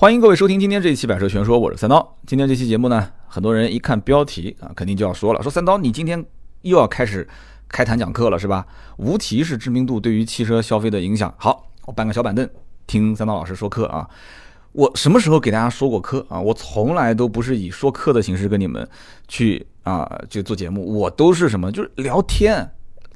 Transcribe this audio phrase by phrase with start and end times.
[0.00, 2.16] 欢迎各位收听今天这一期《百车全说》，我是三刀。
[2.24, 6.24] 今天这期节目呢，很多人一看标题啊，肯定就要说了：说三刀，你今天
[6.62, 7.28] 又要开始
[7.68, 8.64] 开坛讲课了是吧？
[8.98, 11.34] 无题是知名度对于汽车消费的影响。
[11.36, 12.48] 好，我搬个小板凳
[12.86, 14.08] 听三刀老师说课啊。
[14.70, 16.40] 我什么时候给大家说过课啊？
[16.40, 18.88] 我从来都不是以说课的形式跟你们
[19.26, 21.72] 去啊就做节目，我都是什么？
[21.72, 22.70] 就是聊天。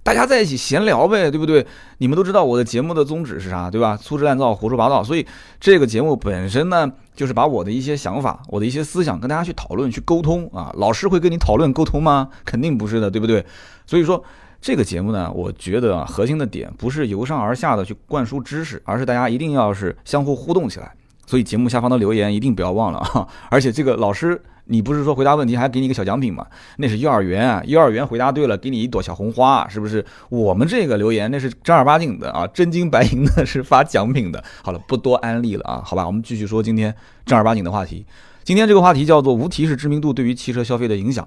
[0.04, 1.64] 大家在一起闲聊呗，对不对？
[1.98, 3.96] 你们都知道我的节目的宗旨是啥，对吧？
[3.96, 5.04] 粗制滥造、胡说八道。
[5.04, 5.24] 所以
[5.60, 10.74] 这个节目本身呢，就是把我的一些想法、我的一些思想跟大家去讨论、去沟通啊。
[10.76, 12.28] 老师会跟你讨论沟通吗？
[12.44, 13.46] 肯定不是的，对不对？
[13.86, 14.22] 所以说
[14.60, 20.92] 这个节目呢，我觉得啊，核心的点不是由上而下的去灌输知识，而是大家一定要是相互互动起来。
[21.26, 23.28] 所以节目下方的留言一定不要忘了啊！
[23.48, 24.42] 而且这个老师。
[24.64, 26.46] 你不是说回答问题还给你一个小奖品吗？
[26.76, 30.04] 那是幼儿园啊，幼儿园回答对了，给你一朵小红花，是不是？
[30.28, 34.42] 我们这个留言那是正儿八经的啊，真金白银的，是发奖品的。
[34.62, 36.94] 好了，不多安利了啊，好吧，我们继续说今天
[37.26, 38.06] 正儿八经的话题。
[38.44, 41.26] 今天这个话题叫做无提示知名度对于汽车消费的影响。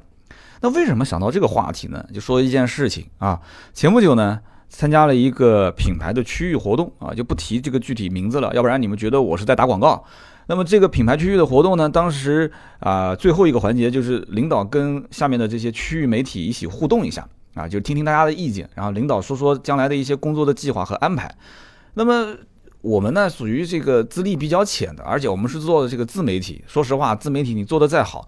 [0.61, 2.03] 那为什么想到这个话题呢？
[2.13, 3.39] 就说一件事情啊，
[3.73, 10.03] 前不久呢，参加了一个品牌的区域活动啊，就不提这个具体名字了，要不然你们觉得我是在打广告。
[10.47, 21.33] 那么这个品牌区域的活动呢，当时啊最后一个环节就是领导跟下面的这些区域媒体一起互动一下啊，就听听大家的意见，然后领导说说将来的一些工作的计划和安排。
[21.95, 22.35] 那么
[22.81, 26.63] 我们呢属于这个资历比较浅的，而且我们是做的这个自媒体。
[26.67, 28.27] 说实话，自媒体你做的再好，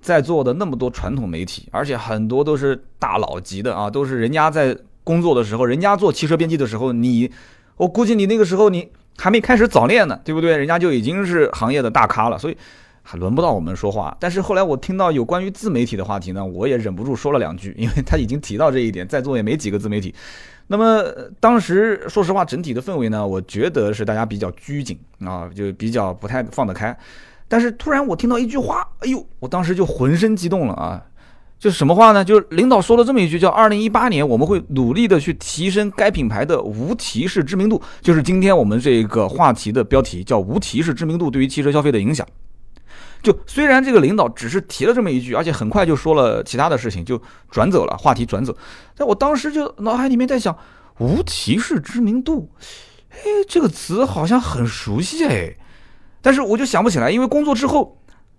[0.00, 4.74] 在座的那么多传统媒体，而且很多都是大佬级的啊，都是人家在
[5.08, 7.30] 工作的时候，人家做汽车编辑的时候，你
[7.76, 8.88] 我估计你那个时候你。
[9.20, 10.56] 还没开始早恋呢，对不对？
[10.56, 12.56] 人家就已经是行业的大咖了，所以
[13.02, 14.16] 还轮不到我们说话。
[14.20, 20.14] 但是后来我听到有关于自媒体的话题呢，我也忍不住说了两句，因为他已经提到这一点，在座也没几个自媒体。
[20.68, 21.02] 那么
[21.40, 26.96] 当时说实话，整体的氛围呢，我觉得是大家比较拘谨啊，就比较不太放得开。
[27.48, 31.02] 但是突然我听到一句话，哎呦，我当时就浑身激动了啊！
[31.58, 32.24] 就是什么话呢？
[32.24, 42.24] 就是领导说了这么一句，叫“二零一八年我们会努力的去提升该品牌的无提示知名度”，就是今天我们这个话题的标题叫“无提示知名度对于汽车消费的影响”。
[43.24, 47.20] 就虽然这个领导只是提了这么一句，而且很快就说了其他的事情，就
[47.50, 48.56] 转走了话题，转走。
[48.96, 50.56] 但我当时就脑海里面在想
[51.00, 52.48] ，“无提示知名度”，
[53.10, 53.18] 哎，
[53.48, 55.56] 这个词好像很熟悉哎，
[56.22, 57.96] 但是我就想不起来，因为工作之后。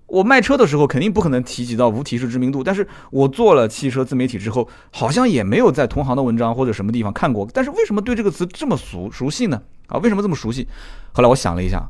[0.10, 7.48] 我卖车的时候肯定不可能提及到无提示知名度，但是我做了汽车自媒体之后，好像也没有在同行的文章或者什么地方看过。
[7.54, 9.62] 但是为什么对这个词这么熟熟悉呢？
[9.88, 10.68] 啊，为什么这么熟悉？
[11.12, 11.88] 后来我想了一下，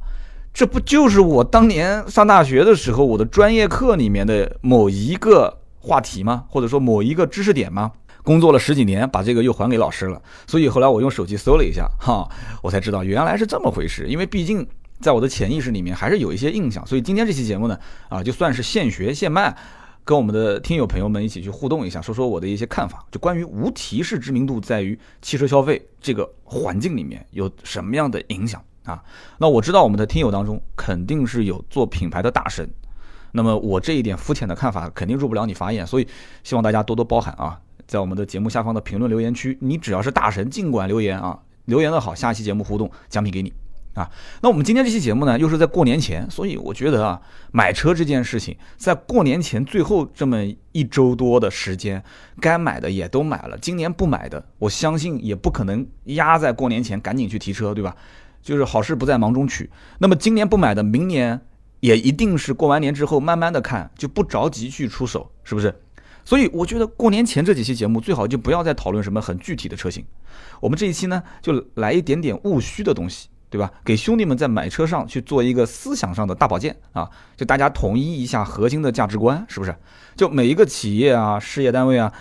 [0.54, 6.44] 这不就是我当年上大学的时候我的专业课里面的某一个话题吗？
[6.50, 7.92] 或者说某一个知识点吗？
[8.24, 10.22] 工作了十几年，把这个又还给老师了。
[10.46, 12.28] 所以后来我用手机搜了一下，哈，
[12.62, 14.06] 我才知道原来是这么回事。
[14.08, 14.68] 因为毕竟。
[15.00, 17.80] 在我的潜意识里面还是有一些印象，所以今天这期节目呢，
[18.10, 19.56] 啊，就算是现学现卖，
[20.04, 29.02] 跟我们的听友朋友们一起去互动一下，说说我的一些看法，就关于无提示知名度在于汽车消费这个环境里面有什么样的影响啊？
[29.38, 32.70] 那我知道我们的听友当中肯定是有做品牌的大神，
[33.32, 36.08] 那么我这一点肤浅的看法肯定入不了你法眼，所以
[36.44, 37.58] 希望大家多多包涵啊，
[37.88, 43.54] 在我们的节目下方的评论留言区，你只要是大神，尽管留言啊，留言的好，下期节目互动奖品给你。
[44.00, 44.10] 啊，
[44.42, 47.20] 那我们今天这期节目呢，又是在过年前，所以我觉得啊，
[47.52, 50.38] 买车这件事情，在过年前最后这么
[50.72, 52.02] 一周多的时间，
[52.40, 57.94] 该买的也都买了，今年不买的，我相信也不可能压在过年前赶紧去提车，对吧？
[58.42, 59.70] 就是好事不在忙中取。
[59.98, 61.42] 那么今年不买的，明年
[61.82, 65.76] 也一定是过完年之后慢慢的看，就不着急去出手，是不是？
[66.24, 70.06] 所以我觉得过年前这几期节目最好就不要再讨论什么很具体的车型，
[70.62, 73.28] 我们这一期呢，就来一点点务虚的东西。
[73.50, 73.72] 对吧？
[73.84, 77.10] 给兄弟们在买车上去做一个思想上的大保健啊！
[77.36, 79.76] 就大家统一一下核心的价值观，是不是？
[80.16, 82.14] 就每一个企业啊、事业单位啊，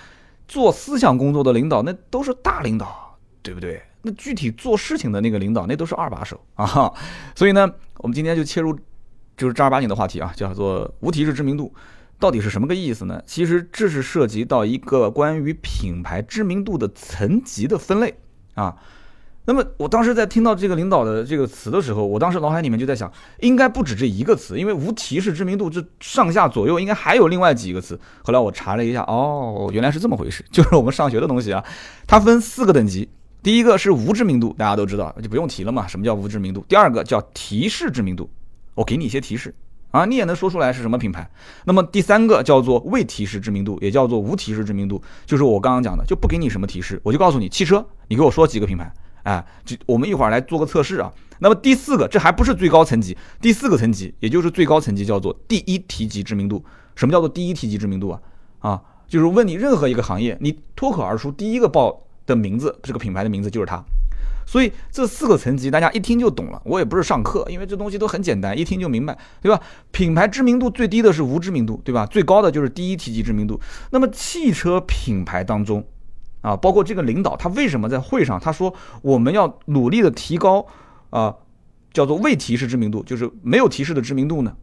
[0.47, 3.83] 做思想工作的领导那都是大领导，对不对？
[4.00, 6.91] 那具体做事情的那个领导那都是二把手啊！
[7.34, 8.72] 所以呢，我们今天就切入
[9.37, 11.75] 就是正儿八经的话题啊，叫做无提示知名度
[12.19, 13.23] 到底是什么个意思呢？
[13.26, 18.19] 其实这是涉及到一个关于品牌知名度的层级的分类
[18.55, 18.75] 啊。
[19.49, 23.11] 那么我当时在听到这个领导的这个词的时候，我当时脑海里面就在想，
[23.41, 27.99] 应该不止这一个词，因为无提示知名度这上下左右应该还有另外几个词。
[28.23, 31.65] 后来我查了一下，哦，原来是这么回事，就是我们上学的东西啊，
[32.06, 33.09] 它分四个等级。
[33.43, 35.87] 第一个是无知名度，大家都知道，就不用提了嘛。
[35.87, 36.62] 什么叫无知名度？
[36.69, 38.29] 第二个叫提示知名度，
[38.75, 39.55] 我给你一些提示
[39.93, 41.27] 啊，你也能说出来是什么品牌。
[41.65, 48.93] 那么第三个叫做未提示知名度，也叫做无提示知名度，就是我刚刚讲的，就不给你什么提示，我就告诉你汽车，你给我说几个品牌。
[49.23, 51.12] 哎，这我们一会儿来做个测试啊。
[51.41, 56.65] 那么第四个，这还不是最高层级，第四个层级，也就是最高层级，叫做第一提级知名度。
[56.97, 58.20] 什么叫做第一提级知名度啊？
[58.59, 63.81] 啊，就是问你任何一个行业，你脱口而出第一个报的名字，这个品牌的名字就是它。
[64.44, 66.61] 所以这四个层级大家一听就懂了。
[66.65, 69.61] 我也不是上课，因为这东西都很简单，一听就明白，对吧？
[69.93, 72.05] 品牌知名度最低的是无知名度，对吧？
[72.06, 73.61] 最高的就是第一提及知名度。
[73.91, 75.87] 那么汽车品牌当中，
[76.40, 80.67] 啊，包括这个领导他为什么在会上他说我们要努力的提高
[81.11, 81.35] 啊，
[81.93, 84.55] 叫做未提示知名度，就是没有提示的知名度呢？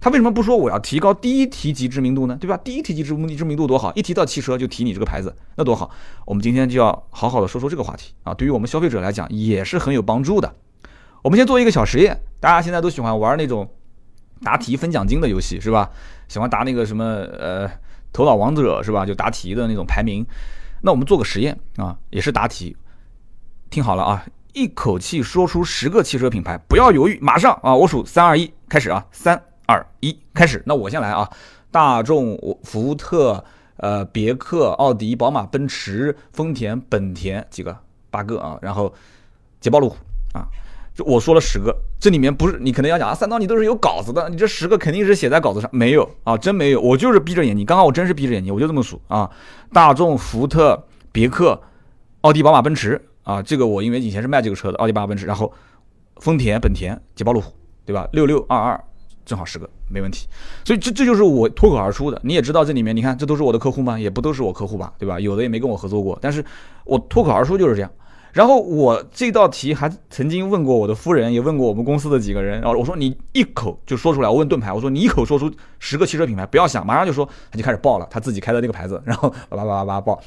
[0.00, 2.36] 他为什么不说我要提高第一提及知名度呢？
[2.40, 2.56] 对吧？
[2.56, 5.88] 第一提及知名知名度多好，一提到汽车就提你这个牌子，那多好。
[6.24, 10.54] 我们今天就要好好的说说这个话题啊，对于我们消费者来讲也是很有帮助的。
[11.22, 13.68] 我们先做一个小实验，大家现在都喜欢玩那种
[14.42, 15.90] 答题分奖金的游戏是吧？
[16.26, 17.70] 喜欢答那个什么呃
[18.12, 19.06] 头脑王者是吧？
[19.06, 20.26] 就答题的那种排名。
[20.80, 22.76] 那我们做个实验啊，也是答题。
[23.70, 29.40] 听好了啊，一口气说出十个汽车品牌，不要犹豫，马上啊，我数三二一，开始啊，三。
[29.68, 31.28] 二一开始，那我先来啊！
[31.72, 33.44] 大众、福特、
[33.78, 37.76] 呃，别克、奥迪、宝马、奔驰、丰田、本田几个
[38.08, 38.94] 八个啊，然后
[39.60, 39.96] 捷豹、路虎
[40.34, 40.46] 啊，
[41.04, 49.30] 我说了十个，这里面不是你可能要讲啊，三刀你都是有稿子的，你这十个肯定是写在稿子上，没有啊，真没有，我就是闭着眼睛，刚刚我真是闭着眼睛，我就这么数啊，
[49.72, 51.60] 大众、福特、别克、
[52.22, 55.52] 奥迪、宝马、奔驰啊，这个我因为以前是卖这个车的，奥迪、宝马、奔驰，然后
[56.16, 57.52] 丰田、本田、捷豹、路虎，
[57.84, 58.08] 对吧？
[58.12, 58.82] 六六二二。
[59.26, 60.28] 正好十个，没问题。
[60.64, 62.20] 所以这这就是我脱口而出的。
[62.22, 63.98] 你也知道这里面，你看这都是我的客户吗？
[63.98, 65.18] 也不都是我客户吧，对吧？
[65.18, 66.44] 有的也没跟我合作过，但是
[66.84, 67.90] 我脱口而出就是这样。
[68.36, 72.60] 然后我这道题还曾经问过我的夫人，也问过我们公司的几个人。
[72.60, 74.28] 然后我说你一口就说出来。
[74.28, 80.20] 我问盾牌，我说你一口说出十个汽车品牌，不要想，马上就说，他就开始报了，他自己开的那个牌子，然后叭叭叭叭叭报，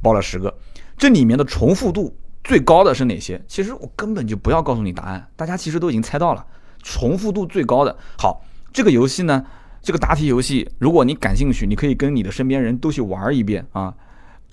[0.00, 0.56] 报了十个。
[0.96, 3.42] 这里面的重复度最高的是哪些？
[3.48, 6.46] 其实我根本就不要告诉你答案，大家其实都已经猜到了。
[6.84, 9.44] 重复度最高的，好，这个游戏呢，
[9.82, 13.92] 这个答题游戏，如果你感兴趣，你可以跟你的身边人都去玩一遍啊，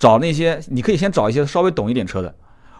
[0.00, 2.34] 找那些，你可以先找一些稍微懂一点车的，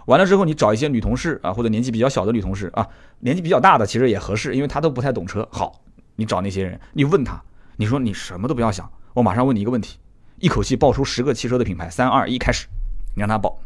[0.06, 2.89] 完了之后你找一些女同事啊，或者年纪比较小的女同事啊，
[3.21, 5.49] 年纪比较大的其实也合适，因为她都不太懂车。
[5.51, 5.81] 好，
[6.17, 7.43] 你找那些人，你问他，
[7.77, 9.99] 你说你什么都不要想，我马上问你一个问题，
[10.39, 12.67] 一口气报出十个汽车的品牌，三二一，开始，
[13.15, 13.59] 你让他报。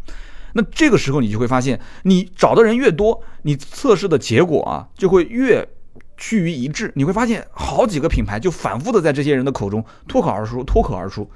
[0.54, 5.68] 那这个时候你就会发现，你找的人越多，你测试的结果啊就会越。
[6.20, 11.30] 趋于一致，你会发现好几个品牌就反复的在这些人的口中脱口而出，脱口而出。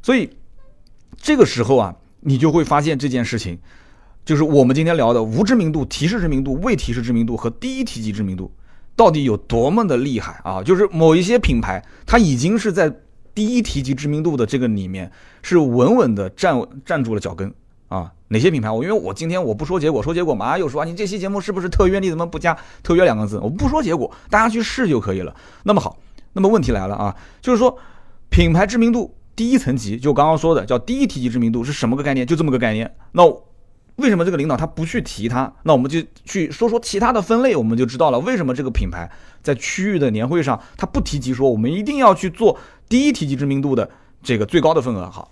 [0.00, 0.30] 所以
[1.16, 3.58] 这个时候啊，你就会发现这件事情，
[4.24, 8.52] 就是我们今天聊的无知名度、提示知名度、未提示知名度和第一提及知名度
[8.94, 10.62] 到底有多么的厉害啊！
[10.62, 12.94] 就是某一些品牌，它已经是在
[13.34, 15.10] 第一提及知名度的这个里面
[15.42, 17.52] 是稳稳的站站住了脚跟。
[17.88, 18.70] 啊，哪些品牌？
[18.70, 21.98] 我因为我今天我不说结果，说结果马上又说啊，你这期节目是不是特约？
[21.98, 23.38] 你怎么不加特约两个字？
[23.38, 25.36] 我不说结果，大家去试就可以了。
[25.64, 25.98] 那么好，
[26.32, 27.76] 那么问题来了啊，就是说
[28.30, 32.26] 品牌知名度第一层级，就刚刚说的叫第一提及知名度是什么个概念？
[32.26, 32.94] 就这么个概念。
[33.12, 33.22] 那
[33.96, 35.52] 为什么这个领导他不去提它？
[35.62, 39.10] 那我们就去说说其他的分类，我们就知道了为什么这个品牌
[39.42, 42.58] 在区域的年会上他不提及说我们一定要去做
[42.88, 43.88] 第一提及知名度的
[44.22, 45.10] 这个最高的份额。
[45.10, 45.30] 好。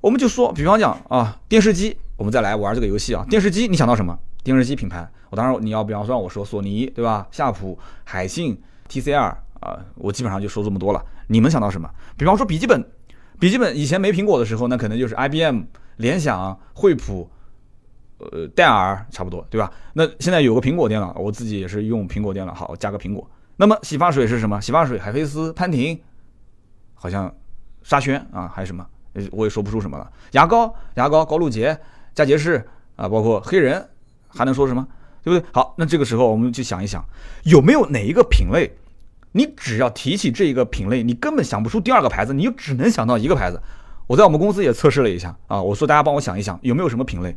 [0.00, 3.26] 我们就说，比方讲啊，电视机，我们再来玩这个游戏啊。
[3.28, 4.16] 电视机，你想到什么？
[4.44, 7.26] 电视机品牌，我当然你要，比方说我说索尼，对吧？
[7.32, 8.56] 夏普、海信、
[8.88, 9.18] TCL
[9.58, 11.04] 啊，我基本上就说这么多了。
[11.26, 11.90] 你们想到什么？
[12.16, 12.88] 比方说笔记本，
[13.40, 15.62] 笔记本以前没苹果的时候，那可能就是 IBM、
[15.96, 17.28] 联想、惠普、
[18.18, 19.72] 呃戴尔，差不多，对吧？
[19.92, 23.28] 那现在有个苹果电脑，我自己也是用苹果电脑，好加个苹果。
[23.56, 24.60] 那么洗发水是什么？
[24.60, 26.00] 洗发水海飞丝、潘婷，
[26.94, 27.34] 好像
[27.82, 28.86] 沙宣啊，还有什么？
[29.32, 30.08] 我也说不出什么了。
[30.32, 31.76] 牙膏，牙膏，高露洁、
[32.14, 33.84] 佳洁士啊，包括黑人，
[34.28, 34.86] 还能说什么？
[35.24, 35.48] 对不对？
[35.52, 37.04] 好，那这个时候我们就想一想，
[37.42, 38.70] 有没有哪一个品类，
[39.32, 43.60] 你只要提起这一个品类，你根本想不出第二个牌子，你就只能想到一个牌子。
[44.06, 47.36] 我在我们公司也测试了一下啊，我说大家帮我想一想，有没有什么品类？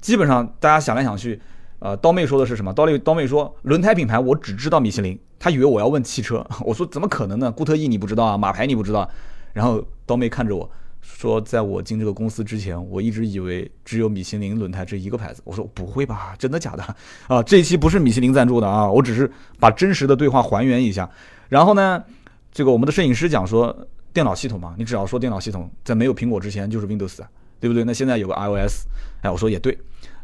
[0.00, 1.40] 基本上大家想来想去，
[1.78, 2.72] 呃，刀妹说的是什么？
[2.72, 7.50] 刀妹刀妹说轮胎品牌我只知道米其林，他以为我要问汽车， 我说怎么可能呢？
[7.50, 8.36] 固特异你不知道啊？
[8.38, 9.08] 马牌你不知道？
[9.52, 10.70] 然后刀妹看着我。
[11.02, 15.40] 说，在我进这个公司之前，我一直以为只有米其林轮胎这一个牌子。
[15.46, 16.82] 我说不会吧，真的假的？
[17.26, 21.08] 啊， 这一期不是米其林赞助的啊，我只是把真实的对话还原一下。
[21.48, 22.04] 然后呢，
[22.52, 23.74] 这个我们的摄影师讲说，
[24.12, 27.20] 电脑系统嘛，你只要说电脑系统，在没有苹果之前就是 Windows，
[27.60, 27.84] 对不对？
[27.84, 28.86] 那现在有个 iOS，
[29.20, 29.78] 哎，我说也对。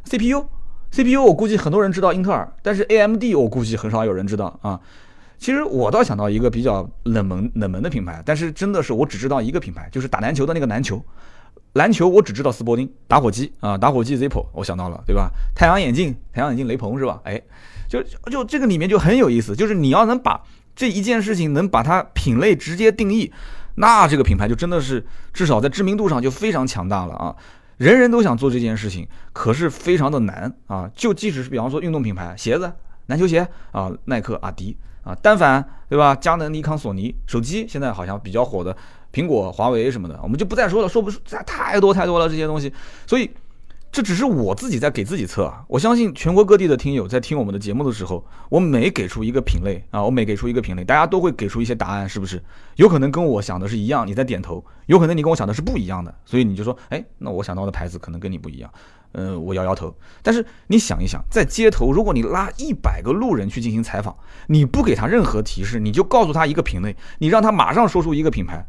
[0.04, 4.80] CPU，CPU，我估计很多人知道英特尔，但是 AMD 我估计很少有人知道啊。
[5.38, 11.04] 其实我倒想到一个比较冷门冷门的品牌，但是真的是我只知道一个品牌，就是打篮球的那个篮球，
[11.74, 15.30] 篮球我只知道斯伯丁，打火机啊，打火机 Zippo，我想到了，对吧？
[15.54, 17.20] 太阳眼镜，太阳眼镜雷朋是吧？
[17.24, 17.42] 哎，
[17.86, 20.42] 就就这个里面就很有意思，就是你要能把
[20.74, 23.30] 这一件事情能把它品类直接定义，
[23.76, 27.34] 那这个品牌就真的是至少在知名度上就非常强大了啊。
[27.78, 30.90] 人人都想做这件事情，可是非常的难啊！
[30.94, 32.72] 就即使是比方说运动品牌，鞋子、
[33.06, 36.14] 篮球鞋啊，耐克、阿迪啊，单反对吧？
[36.14, 38.76] 佳能、尼康、索尼，手机现在好像比较火的，
[39.12, 42.72] 苹果、华为什么的，我们就不再说了，说不出太多太多了这些东西，
[43.06, 43.30] 所以。
[43.92, 45.64] 这只是我自己在给自己测啊！
[45.68, 52.42] 我相信全国各地的听友在听我们的节目的时候，我每给出一个品类啊，我每给出一个品类，大家都会给出一些答案，是不是？
[52.74, 58.70] 有可能跟我想的是一样，你在点头；有可能你跟我想的是不一样的，所以你就说，哎，那我想到的牌子可能跟你不一样。
[59.12, 59.96] 嗯，我摇摇头。
[60.22, 64.14] 但是你想一想，在街头，如果你拉一百个路人去进行采访，
[64.48, 68.66] 你不给他任何提示，你就告诉他一个品类，你让他马上说出一个品牌，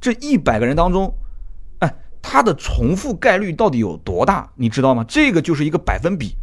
[0.00, 1.12] 这一百个人当中。
[2.22, 4.48] 它的重复概率到底有多大？
[4.56, 5.04] 你知道吗？
[5.08, 6.34] 这个就是一个百分比，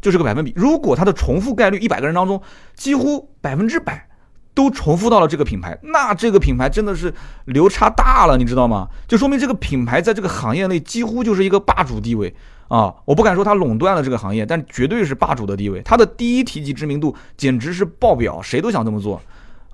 [0.00, 0.52] 就是个百分比。
[0.56, 2.40] 如果它的重复概率一百个人当中，
[2.74, 4.08] 几乎百分之百
[4.54, 8.88] 都重复到了这个品牌，那这个品牌真的是流差大了，你知道吗？
[9.06, 12.34] 就说明这个品牌在这个行业内几乎就是一个霸主地位
[12.66, 12.92] 啊！
[13.04, 15.80] 我不敢说它垄断了这个行业，但绝对是霸主的地位。
[15.84, 19.22] 它的第一提及知名度简直是爆表，谁都想这么做。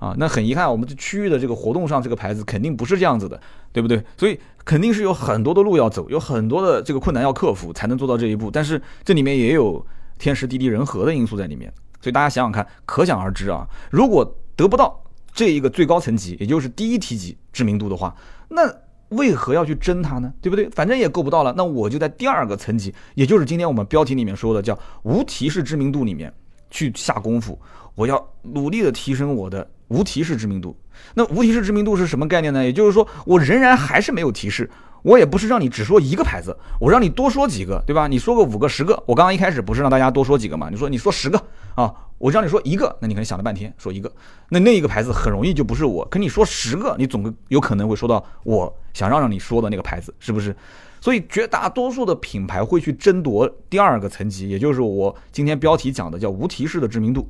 [0.05, 3.41] 啊，那很遗憾，我们这区域的这个活动上，这个牌子肯定不是这样子的，
[3.73, 4.03] 对不对？
[4.15, 8.51] 所以肯定是有很多的路要走，有很多的这个困难要克服，才能做到这一步。
[8.51, 9.83] 但是这里面也有
[10.19, 13.67] 天时地利人和的因素在里面，所以大家想想看，可想而知啊。
[13.89, 14.23] 如果
[14.55, 18.15] 得不到这一个最高层级，也就是第一梯级知名度的话，
[18.49, 18.61] 那
[19.09, 20.31] 为何要去争它呢？
[20.39, 20.69] 对不对？
[20.69, 26.31] 反正也够不到了，那我就在第二个层级，也就是今天我们标题里面说的叫无提示知名度里面
[26.69, 27.59] 去下功夫，
[27.95, 29.67] 我要努力的提升我的。
[29.87, 30.75] 无提示知名度，
[31.13, 32.63] 那无提示知名度是什么概念呢？
[32.63, 34.69] 也就是说，我仍然还是没有提示，
[35.03, 38.07] 我也不是让你只说一个牌子，我让你多说几个，对吧？
[38.07, 40.69] 你说个五个、十个，我刚刚一开始不是让大家多说几个嘛？
[40.69, 41.39] 你说你说十个
[41.75, 44.11] 啊，我让你说一个，那你可能想了半天说一个，
[44.49, 46.03] 那那一个牌子很容易就不是我。
[46.05, 50.55] 可你说十个，你总有可能会说到我想让让你说的那个牌子，是不是？
[50.99, 57.29] 所以绝大多数的品牌会去争夺第二个层级，也就是我今天标题讲的叫无提示的知名度。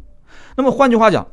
[0.56, 1.28] 那么换句话讲。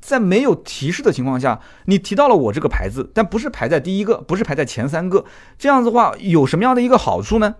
[0.00, 5.24] 在没有提示的情况下，你提到了我这个牌子，但不是排在第一个，不是排在前三个，
[5.58, 7.56] 这样子的话有什么样的一个好处呢？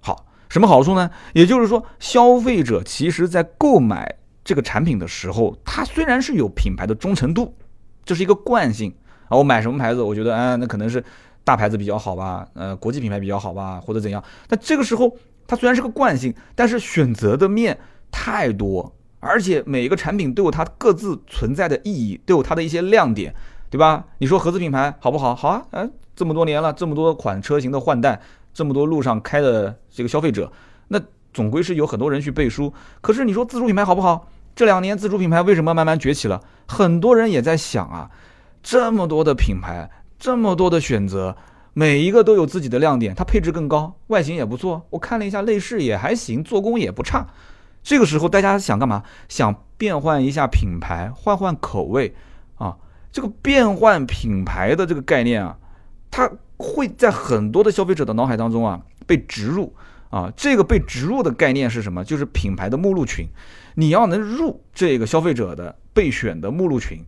[0.00, 1.10] 好，什么好处呢？
[1.32, 7.54] 也就是说，消费者其实在购买这个产品的时候，他虽然是有品牌的忠诚度，
[8.04, 8.92] 这是一个惯性
[9.28, 9.38] 啊。
[9.38, 11.02] 我买什么牌子，我觉得，哎，那可能是
[11.44, 14.22] 大牌子比较好吧，呃，国际品牌比较好吧，或者怎样。
[14.48, 17.78] 但这个时候，它虽然是个惯性，但是选择的面
[18.10, 18.92] 太多。
[19.20, 23.34] 而且每一个产品都有它各自存在的意义，都有它的一些亮点，
[23.70, 24.04] 对吧？
[24.18, 25.34] 你说合资品牌好不好？
[25.34, 28.20] 好啊，哎，这么多年了，这么多款车型的换代，
[28.52, 30.50] 这么多路上开的这个消费者，
[30.88, 31.00] 那
[31.32, 32.72] 总归是有很多人去背书。
[33.00, 34.26] 可是你说自主品牌好不好？
[34.56, 36.42] 这两年自主品牌为什么慢慢崛起了？
[36.66, 38.10] 很多人也在想啊，
[38.62, 41.36] 这么多的品牌，这么多的选择，
[41.72, 47.26] 每一个都有自己的亮点，它配置更高，外形也不错，我看了一下内饰也还行，做工也不差。
[47.82, 49.02] 这个时候，大家想干嘛？
[49.28, 52.14] 想变换一下品牌，换换口味
[52.56, 52.76] 啊！
[53.10, 55.56] 这个变换品牌的这个概念啊，
[56.10, 59.74] 它会在很多的消费者的脑海当中啊被植入
[60.10, 60.30] 啊。
[60.36, 62.04] 这个被植入的概念是什么？
[62.04, 63.26] 就是品牌的目录群。
[63.74, 67.02] 你要能入这个消费者的备选的目录群，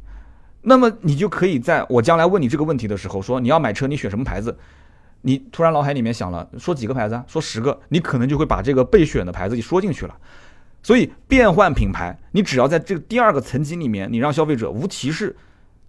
[0.63, 4.57] 那么你就可以在我将来问你这个问题的时候说你要买车，你选什么牌子？
[5.21, 7.25] 你突然脑海里面想了，说几个牌子啊？
[7.29, 10.17] 说十个，你可能就会把这个备选的牌子给说进去了。
[10.83, 15.37] 所以变换品牌，你只要在这个第二个层级里面，你让消费者无提示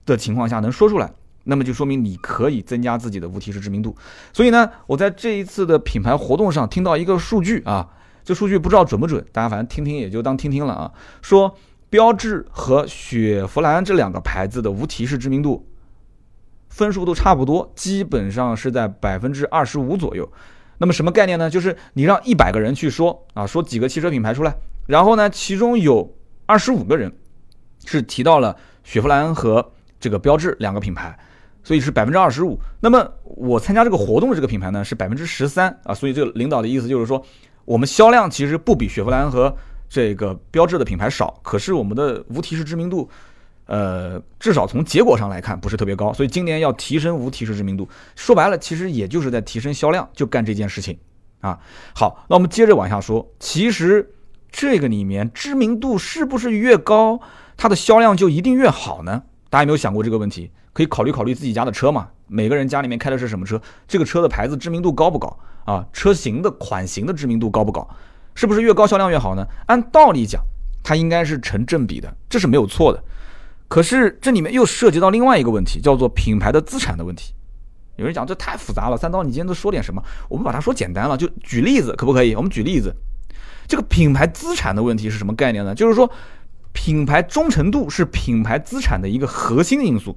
[0.05, 1.11] 的情况下能说出来，
[1.45, 3.95] 那么就说明你可以增加自己的无提示知名度。
[4.31, 7.89] 所以呢，我在这一次的品牌活动上听到一个数据啊，
[8.23, 10.91] 这数据不知道准不准，大家反正听听也就当听听了啊。
[11.21, 11.57] 说
[11.89, 15.67] 标志和雪佛兰这两个牌子的无提示知名度
[16.69, 20.31] 分数都差不多，基本上是在百分之二十五左右。
[20.77, 21.49] 那么什么概念呢？
[21.49, 24.55] 就是你让一百个人去说啊，说几个汽车品牌出来。
[24.85, 26.13] 然后呢，其中有
[26.45, 27.11] 二十五个人
[27.85, 31.17] 是提到了雪佛兰和这个标致两个品牌，
[31.63, 32.59] 所以是百分之二十五。
[32.81, 37.25] 那么我参加这个活动的这个品牌呢是百分之十三啊，所以这个领导的意思就是说，
[37.63, 39.55] 我们销量其实不比雪佛兰和
[39.87, 43.09] 这个标致的品牌少，可是我们的无提示知名度，
[43.67, 46.11] 呃，至少从结果上来看不是特别高。
[46.11, 47.87] 所以今年要提升无提示知名度，
[48.17, 50.97] 说白了其实也就是在提升销量，就干这件事情
[51.39, 51.57] 啊。
[51.95, 54.12] 好，那我们接着往下说，其实。
[54.53, 57.19] 这个里面知名度是不是越高，
[57.57, 59.23] 它的销量就一定越好呢？
[59.49, 60.51] 大家有没有想过这个问题？
[60.71, 62.07] 可以考虑考虑自己家的车嘛？
[62.27, 63.59] 每个人家里面开的是什么车？
[63.87, 65.83] 这个车的牌子知名度高不高啊？
[65.91, 67.87] 车型的款型的知名度高不高？
[68.35, 69.43] 是不是越高销量越好呢？
[69.65, 70.39] 按道理讲，
[70.83, 73.03] 它应该是成正比的，这是没有错的。
[73.67, 77.33] 可是这里面又涉及到另外一个问题，叫做品牌的资产的问题。
[77.95, 80.03] 有人讲这太复杂了，三刀，你今天都说点什么？
[80.29, 82.35] 我们把它说简单了，就举例子，可不可以？
[82.35, 82.95] 我们举例子，
[83.73, 85.73] 这个品牌资产的问题是什么概念呢？
[85.73, 86.07] 就是说，
[86.73, 90.15] 品牌忠诚度是品牌资产的一个核心因素。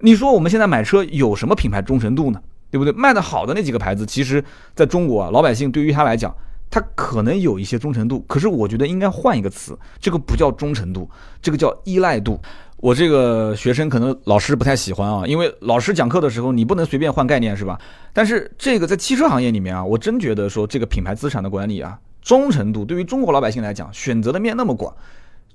[0.00, 2.42] 你说我们现在买车有什么品牌忠诚度呢？
[2.68, 2.92] 对不对？
[2.92, 4.42] 卖的好的那几个牌子，其实
[4.74, 6.34] 在中国啊，老百姓对于他来讲，
[6.68, 8.24] 他可能有一些忠诚度。
[8.26, 11.08] 可是我觉得应该换一个词，这个不叫忠诚度，
[11.40, 12.40] 这个叫依赖度。
[12.78, 17.78] 我这个学生可能老师不太喜欢啊，因为老师讲课的时候你不能随便换概念是吧？
[18.12, 24.94] 但是这个在汽车行业里面啊，我真觉得说这个品牌资产的管理啊，忠诚度对于中国老百姓来讲，选择的面那么广，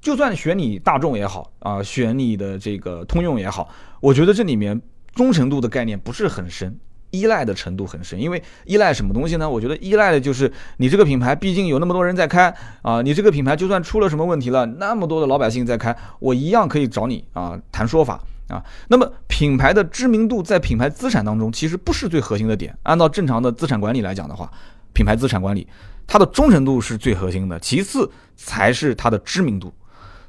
[0.02, 3.70] 就算选你大众也好啊，选你的这个通用也好，
[4.00, 4.82] 我觉得这里面
[5.14, 6.78] 忠诚度的概念不是很深。
[7.12, 9.50] 依赖的程度很深，因为依赖什么东西呢？
[9.50, 18.62] 我觉得依赖的就是你这个品牌，毕竟有那么多人在开啊，你这个品牌就算出了什么问题了，那么多的老百姓在开，我一样可以找你啊谈说法啊。
[18.90, 24.52] 那么品牌的知名度在品牌资产当中其实不是最核心的点，按照正常的资产管理来讲的话，
[24.92, 25.66] 品牌资产管理
[26.08, 29.74] 它的忠诚度是最核心的，其次才是它的知名度。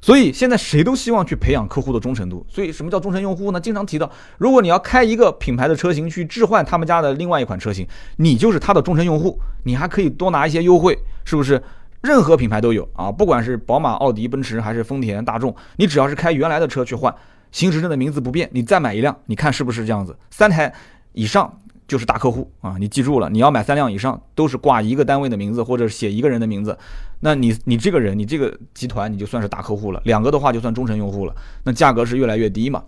[0.01, 2.47] 所以现在谁都希望去培养客户的忠诚度。
[2.49, 3.61] 所以什么叫忠诚用户呢？
[3.61, 11.61] 经常提到，如果你要开一个品牌的车型去置换他们家的另外一款车型，你就是他的忠诚用户，你还可以多拿一些优惠，是不是？
[12.03, 17.13] 任何品牌都有啊，不管是宝马、奥迪、奔驰还是丰田、大众，你只要是开原来的车去换，
[17.51, 20.17] 行驶证的名字不变，你再买一辆，你看是不是这样子？
[20.31, 20.73] 三台
[21.13, 21.61] 以上。
[21.87, 26.77] 就是大客户啊，你记住了，你要买三辆以上，都是挂一个单位的名字或者写一个人的名字，
[27.21, 30.03] 那你你这个人，你这个集团你就算是大客户了。
[30.05, 32.83] 两个的话就算忠诚用户了，那价格是越来越低嘛。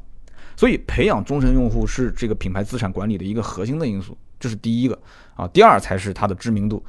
[0.56, 4.98] 所以培养忠诚用户是这个品牌资产管理的一个核心的因素，这是第一个
[5.36, 5.46] 啊。
[5.48, 6.84] 第二才是它的知名度。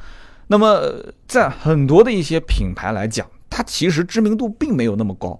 [0.48, 0.82] 那么
[1.28, 5.40] 在很多的一些品牌来讲，它其实知名度并没有那么高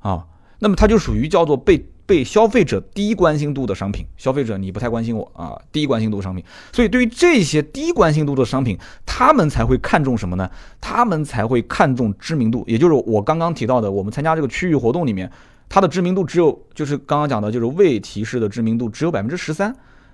[0.00, 0.26] 啊，
[0.58, 1.89] 那么它就属于叫做被。
[2.10, 10.50] 被消费者低关心度的商品，消费者你不太关心我啊，低关心度商品，所以对于这些低关心度的商品，他们才会看重什么呢？
[10.80, 15.30] 他们才会看重知名度，也就是我刚刚提到的，我们参加这个区域活动里面，
[15.68, 19.72] 它的知名度只有，就是刚刚讲的，就是未提示的知名度只有百分之十三，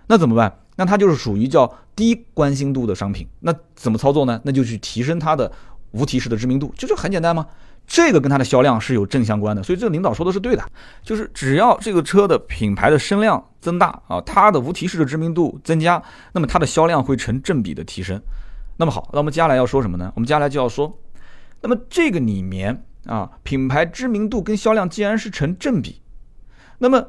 [0.09, 0.55] 那怎么办？
[0.77, 4.38] 那它就是属于叫低关心度的商品，那怎么操作呢？
[4.44, 5.51] 那就去提升它的
[5.92, 7.47] 无提示的知名度，这就很简单吗？
[7.87, 10.64] 这个跟它的销量是有正相关的，所以这个领导说的是对的，
[11.03, 18.20] 就是只要这个车的品牌的声量增大啊，它的无提示的知名度增加，那么它的销量会成正比的提升。
[18.77, 20.12] 那么好，那我们接下来要说什么呢？
[20.16, 20.99] 我们接下来就要说，
[21.62, 26.03] 那么这个里面啊，品牌知名度跟销量既然是成正比，
[26.79, 27.07] 那么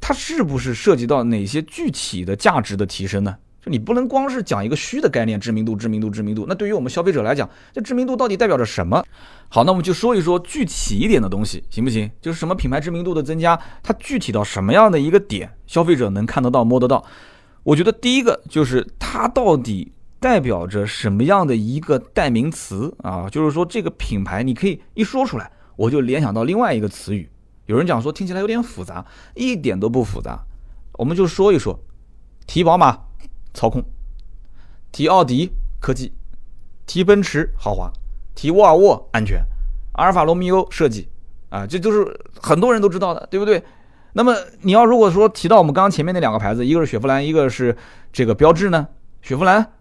[0.00, 3.36] 它是不是涉及到哪些具体的价值的提升呢？
[3.68, 6.46] 你不能光是讲一个虚的概念，知名度、知名度、知名度。
[6.48, 9.04] 那对于我们消费者来讲，这知名度到底代表着什么？
[9.48, 12.10] 好，那我们就说一说具体一点的东西，行不行？
[12.20, 17.04] 就是什么品牌知名度的增加，它具体到什么样的一个点，消费者能看得到、摸得到？
[17.62, 23.28] 我觉得第一个就是它到底代表着什么样的一个代名词啊？
[23.30, 27.28] 就是说这个品牌，你可以一说出来，我就联想到另外一个词语。
[27.66, 29.04] 有人讲说听起来有点复杂，
[29.34, 30.42] 一点都不复杂，
[30.94, 31.78] 我们就说一说，
[32.46, 33.07] 提宝马。
[33.54, 33.84] 操控，
[34.92, 36.12] 提奥迪科技，
[36.86, 37.92] 提奔驰豪华，
[38.34, 39.42] 提沃尔沃安全，
[39.92, 41.08] 阿尔法罗密欧设计，
[41.48, 43.62] 啊，这都是很多人都知道的，对不对？
[44.12, 47.76] 那么你要如果说提到我们刚刚前面那两个牌子，一个是雪佛兰，一个是
[48.12, 48.88] 这个标致呢？
[49.22, 49.72] 雪佛兰，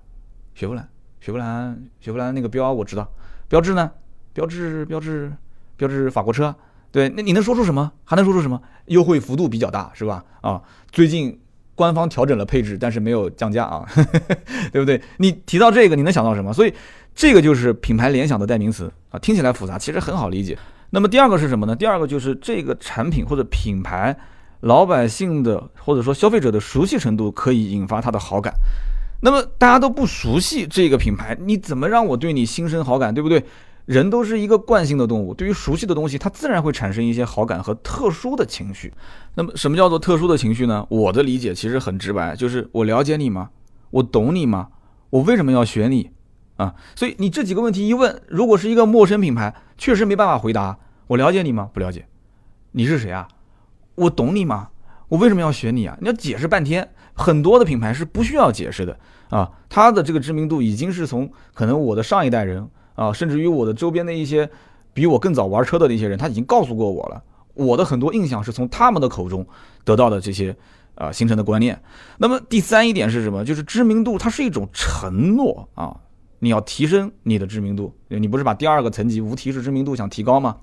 [0.53, 3.07] 雪佛兰，雪佛兰，雪佛兰那个标我知道，
[3.47, 3.91] 标致呢？
[4.33, 5.31] 标致，标致，
[5.75, 6.53] 标致法国车，
[6.91, 7.91] 对，那你能说出什么？
[8.03, 8.61] 还能说出什么？
[8.85, 10.23] 优惠幅度比较大，是吧？
[10.41, 11.39] 啊，最近。
[11.77, 13.85] 官方调整了配置，但是没有降价啊，
[14.73, 14.99] 对不对？
[15.17, 16.51] 你提到这个，你能想到什么？
[16.51, 16.73] 所以
[17.13, 20.57] 这个就是品牌联想的代名词啊，听起来复杂，其实很好理解。
[20.89, 21.75] 那么第二个是什么呢？
[21.75, 24.17] 第二个就是这个产品或者品牌，
[24.61, 28.51] 老百姓的或者说消费者的熟悉程度可以引发他的好感。
[29.21, 33.43] 那么大家都不熟悉这个品牌，你怎么让我对你心生好感，对不对？
[33.87, 38.93] 人都是一个惯性的动物，对于熟悉的东西，它自然会产生一些好感和特殊的情绪。
[39.33, 40.85] 那么，什么叫做特殊的情绪呢？
[40.89, 43.49] 我的理解其实很直白，就是我了解你吗？
[43.91, 44.67] 我懂你吗？
[45.09, 46.11] 我为什么要选你？
[46.57, 50.77] 啊，所以你这几个问题一问，如果是一个陌生品牌，确实没办法回答。
[51.07, 51.69] 我了解你吗？
[51.73, 52.05] 不了解。
[52.73, 53.29] 你是谁啊？
[53.95, 54.67] 我懂你吗？
[55.07, 55.97] 我为什么要选你啊？
[56.01, 56.89] 你要解释半天。
[57.13, 62.69] 很多的品牌是不需要解释的啊，它的这个知名度已经是从可能我的上一代人。
[62.97, 64.49] 啊，甚至于我的周边的一些
[64.91, 67.21] 比我更早玩车的那些人，他已经告诉过我了，
[67.53, 69.45] 我的很多印象是从他们的口中
[69.85, 70.55] 得到的这些
[70.95, 71.79] 啊形成的观念。
[72.17, 73.45] 那么第三一点是什么？
[73.45, 75.95] 就是知名度，它是一种承诺啊，
[76.39, 80.57] 你要提升你的知名度，你不是把第二个层级无提示知名度想提高吗？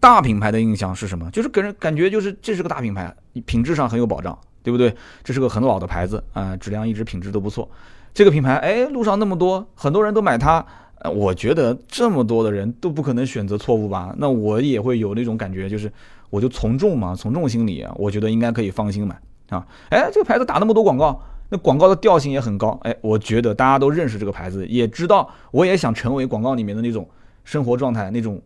[0.00, 1.30] 大品牌的印象是什么？
[1.30, 3.14] 就是给人感觉就是这是个大品牌，
[3.46, 4.94] 品质上很有保障，对不对？
[5.22, 7.66] 这是个很老的牌子啊，质量一直品质都不错。
[8.12, 10.64] 这个品牌，哎，路上那么多，很多人都买它，
[11.10, 14.14] 我觉得这么多的人都不可能选择错误吧？
[14.18, 15.90] 那我也会有那种感觉，就是
[16.30, 19.66] 我就从众嘛，从众心理，我觉得应该可以放心买啊。
[19.90, 27.08] 哎，这个牌子打那么多广告，那广告的调性也很高，哎，我觉得大家都认识这个牌子，也知道我也想成为广告里面的那种
[27.44, 28.40] 生活状态那种。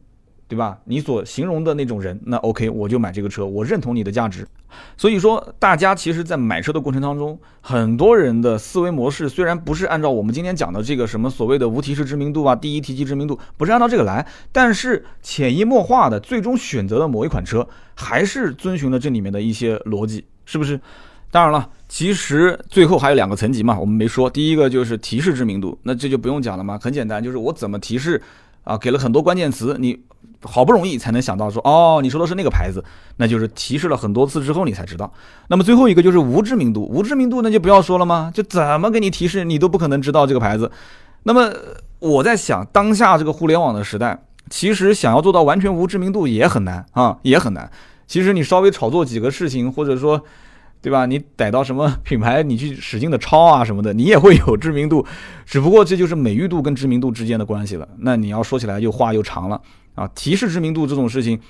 [0.49, 0.79] 对吧？
[0.85, 4.47] 你所形容的那种人，那 OK，我就买这个车，我认同你的价值。
[4.97, 20.81] 所以说，大家其实，在买车的过程当中，很多人的思维模式虽然不是按照我们今天讲的这个什么所谓的无提示知名度啊、第一提及知名度，不是按照这个来，但是潜移默化的，最终选择的某一款车，还是遵循了这里面的一些逻辑，是不是？
[21.31, 24.31] 当然了，其实最后还有两个层级嘛，我们没说。
[24.31, 28.21] 第一个就是提示知名度，那这就不用讲了嘛，很简单，就是我怎么提示
[28.69, 29.99] 啊，给了很多关键词，你。
[30.43, 32.83] 好不容易才能想到说哦，你说的是那个牌子，
[33.17, 35.13] 那就是提示了很多次之后你才知道。
[35.49, 38.31] 那么最后一个就是无知名度，无知名度那就不要说了吗？
[38.33, 40.71] 就怎么给你提示，你都不可能知道这个牌子。
[41.25, 41.53] 那么
[41.99, 44.17] 我在想，当下这个互联网的时代，
[44.49, 47.69] 其实想要做到完全无知名度也很难啊，也很难。
[48.07, 50.23] 其实你稍微炒作几个事情，或者说，
[50.81, 51.07] 对吧？
[51.07, 55.05] 你逮到什么品牌，你去使劲的抄啊什么的，你也会有知名度。
[55.45, 57.89] 只不过这就是美誉度跟知名度之间的关系了。
[57.99, 59.61] 那你要说起来又话又长了。
[59.95, 61.41] 啊，提示知名度这种事情，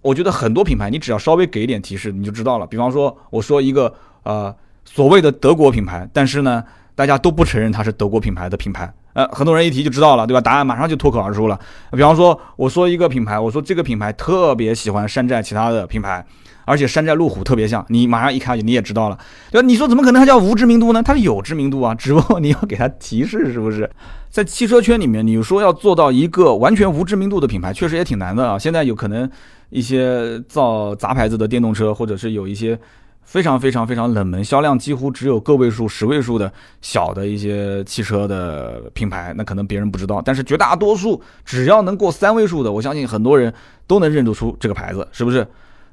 [0.00, 2.66] 我觉得很多品牌，你只要稍微给一点提示，你就知道了。
[2.66, 3.92] 比方说，我说一个
[4.22, 4.54] 呃
[4.86, 6.64] 所谓的德国品牌，但是呢，
[6.94, 10.40] 大家都不承认它是德国品牌的品牌，呃，很多人一提就知道了，对吧？
[10.40, 11.60] 答案马上就脱口而出了。
[11.92, 16.24] 比方说，我说一个品牌，我说这个品牌特别喜欢山寨其他的品牌。
[16.66, 19.18] 而且山寨路虎特别像，你马上一看你也知道了，
[19.50, 19.66] 对吧？
[19.66, 21.02] 你说怎么可能它叫无知名度呢？
[21.02, 23.88] 它是有知名度啊，只不过你要给它提示，是不是？
[24.28, 28.58] 在汽车圈里面，你说要做到一个完全无知名度的品牌，确实也挺难的啊。
[28.58, 29.30] 现在有可能
[29.70, 32.78] 一些造杂牌子的电动车，或者是有一些
[33.22, 36.52] 非常非常非常冷门、销量几乎只有个位数、十位数的
[36.82, 40.20] 小的一些汽车的品牌，那可能别人不知道。
[40.22, 43.54] 但是绝大多数只要能过三位数的，我相信很多人
[43.86, 45.46] 都能认得出这个牌子，是不是？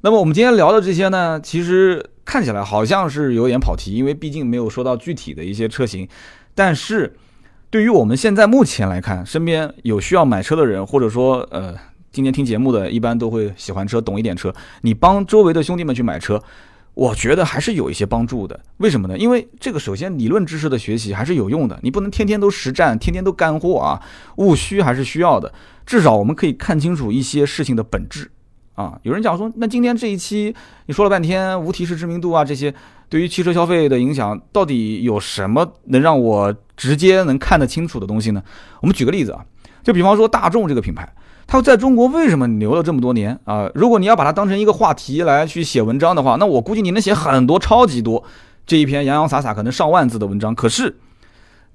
[0.06, 6.06] 那么我们今天聊的这些呢，其实看起来好像是有点跑题，因为毕竟没有说到具体的一些车型。
[6.54, 7.16] 但是，
[7.70, 11.74] 对于我们现在目前来看，身边有需要买车的人，或者说呃，
[12.12, 16.44] 今天听节目的一般都会喜欢车、懂一点车，你帮周围的兄弟们去买车，
[16.96, 18.60] 我觉得还是有一些帮助的。
[18.80, 19.18] 为什么呢？
[19.18, 24.02] 因为这个首先理论知识的学习还是有用的，你不能天天都实战，天天都干货啊，
[24.36, 25.54] 务虚还是需要的。
[25.86, 28.30] 至少我们可以看清楚一些事情的本质。
[28.76, 30.54] 啊，有人讲说，那今天这一期
[30.88, 32.74] 你说了半天无提示知名度啊，这些
[33.08, 38.42] 对于汽车消费的影响，到底有什么能让我直接能看得清楚的东西呢？
[38.82, 39.46] 我们举个例子啊，
[39.84, 41.08] 就比方说大众这个品牌，
[41.46, 43.70] 它在中国为什么牛了这么多年啊？
[43.76, 48.24] 如果你要把它当成一个话题来去写文章的话，那我估计你能写很多，超级多，
[48.66, 50.56] 这一篇洋洋洒洒可能上万字的文章。
[50.56, 50.98] 可是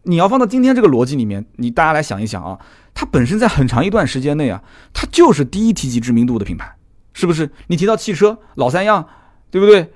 [0.03, 2.59] 你要放到今天这个逻辑里面，你大家来想一想啊，
[2.93, 4.61] 它本身在很长一段时间内啊，
[4.93, 6.75] 它就是第一提及知名度的品牌。
[7.19, 7.51] 是不是？
[7.67, 9.05] 你提到汽车老三样，
[9.51, 9.93] 对不对？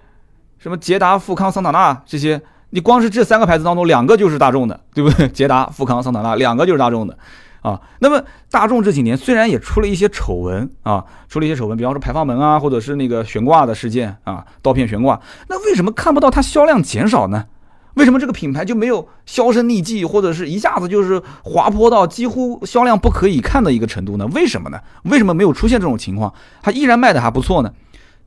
[0.59, 5.27] 什么捷达、富康、桑塔纳这些，你光是这三个牌子当中，两个就是大众的，对不对？
[5.31, 7.17] 捷达、富康、桑塔纳两个就是大众的，
[7.61, 7.81] 啊。
[8.01, 17.47] 那么大众这几年虽然也出了一些丑闻啊，出了一些丑闻，比方说排放门啊，或者是那个悬挂的事件啊，刀片悬挂，那为什么看不到它销量减少呢？
[17.95, 24.27] 为什么这个品牌就没有销声匿迹，或者是一下子就是滑坡到几乎销量不可以看的一个程度呢？
[24.29, 24.81] 为什么呢？
[25.05, 26.33] 为什么没有出现这种情况？
[26.63, 27.73] 它依然卖的还不错呢？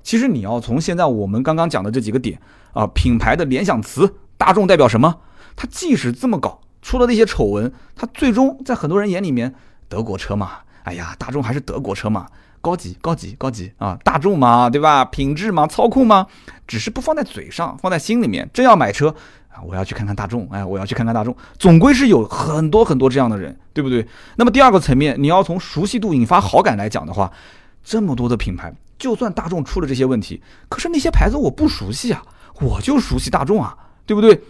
[0.03, 2.39] 其实你要从现在我们刚刚讲的这几个点
[2.73, 5.15] 啊，品牌的联想词，大众代表什么？
[5.55, 9.55] 它即使这么搞，出了那些丑闻，它最终在很多人眼里面，
[9.89, 12.27] 德国车嘛，哎呀，大众还是德国车嘛，
[12.61, 15.03] 高级高级高级啊，大众嘛，对吧？
[15.05, 16.27] 品质嘛，操控嘛，
[16.67, 19.15] 只是不放在嘴上，放在心里面，真要买车。
[19.67, 24.05] 我要去看看大众，哎，我要去看看大众，总归是有很多很多这样的人，对不对？
[24.35, 27.31] 那么第二个层面，你要从熟悉度引发好感来讲的话，
[27.83, 32.23] 这么多的品牌，就算大众出了这些问题，可是那些牌子我不熟悉啊，
[32.61, 34.41] 我就熟悉大众啊，对不对？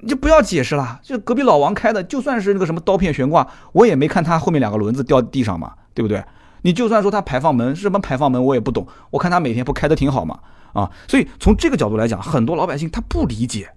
[0.00, 6.24] 你就不要解释了，就隔壁老王开的，就算是那个什么刀片悬挂，我也没看他后面两个轮子掉地上嘛，对不对？
[6.62, 10.38] 你就算说他排放门是什么排放门，我也不懂，我看他每天不开的挺好嘛，
[10.72, 13.70] 啊，所以从这个角度来讲，很多老百姓他不理解。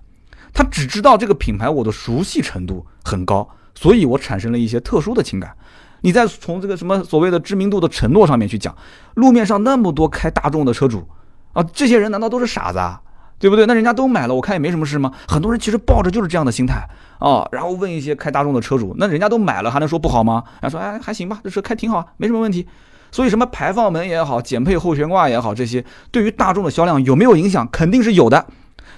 [0.54, 5.56] 他只知道这个品牌，我的熟悉程度很高，所以我产生了一些特殊的情感。
[6.02, 8.76] 你再从这个什么所谓的知名度的承诺上面去讲，
[9.16, 11.08] 路面上那么多开大众的车主
[11.54, 13.02] 啊，这些人难道都是傻子啊？
[13.40, 13.66] 对不对？
[13.66, 15.12] 那人家都买了，我看也没什么事吗？
[15.28, 16.88] 很多人其实抱着就是这样的心态
[17.20, 20.44] 啊，然后问一些开大众的车主，那人家都买了，还能说不好吗？
[20.62, 22.68] 然后说哎还行吧，这车开挺好，没什么问题。
[23.12, 27.68] 所以什么排放门也好，减配后悬挂也好，这些对于大众的销量有没有影响？
[27.72, 28.46] 肯定是有的，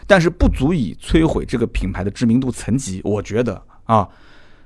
[0.07, 3.01] 但是不足以摧毁这个品牌的知名度层级。
[3.03, 4.07] 我觉得啊，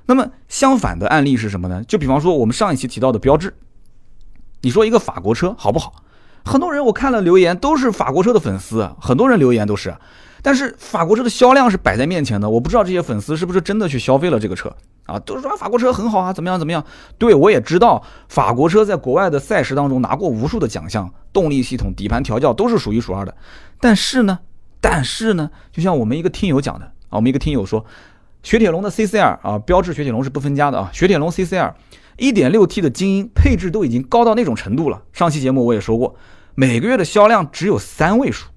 [0.06, 1.82] 那么相反的案例是什么呢？
[1.84, 3.54] 就比方说我们上一期提到的标致，
[4.62, 5.94] 你说一个法国车好不好？
[6.44, 9.94] 很多人我看了留言都是法国车的粉丝，很多人留言都是，
[10.42, 14.74] 但是法国车的销量是摆在面前的，我不知道这些粉丝是不是真的去消费了这个车
[15.04, 15.18] 啊？
[15.18, 16.82] 都是说法国车很好啊，怎么样怎么样？
[17.18, 23.36] 对我也知道法国车在国外的赛事当中拿过无数的奖项，动力系统、底盘调教都是数一数二的。
[23.78, 24.38] 但是呢，
[24.80, 27.84] 但是呢，就像我们一个听友讲的啊，我们一个听友说，
[28.42, 31.74] 雪铁龙的 CCR 啊，标致雪铁龙是不分家的啊，雪铁龙 CCR。
[32.16, 35.02] 一点六 T 的精英配置都已经高到那种程度了。
[35.10, 36.16] 上期节目我也说过，
[36.54, 38.48] 每个月的销量只有三位数，